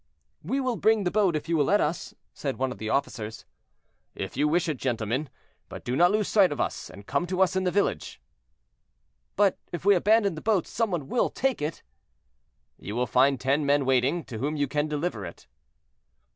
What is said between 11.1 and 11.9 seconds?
take it?"